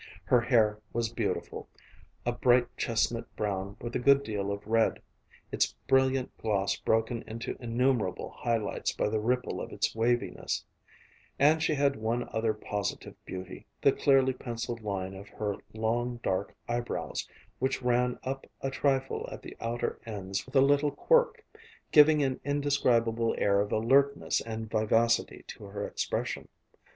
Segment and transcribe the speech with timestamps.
[0.23, 1.69] Her hair was beautiful,
[2.25, 4.99] a bright chestnut brown with a good deal of red,
[5.51, 10.65] its brilliant gloss broken into innumerable high lights by the ripple of its waviness;
[11.37, 16.55] and she had one other positive beauty, the clearly penciled line of her long, dark
[16.67, 17.29] eyebrows,
[17.59, 21.45] which ran up a trifle at the outer ends with a little quirk,
[21.91, 26.47] giving an indescribable air of alertness and vivacity to her expression.